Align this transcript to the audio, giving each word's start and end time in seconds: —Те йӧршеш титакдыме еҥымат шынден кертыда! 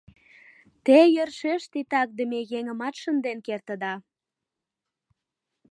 —Те 0.85 0.97
йӧршеш 1.15 1.63
титакдыме 1.71 2.39
еҥымат 2.57 2.95
шынден 3.01 3.37
кертыда! 3.45 3.93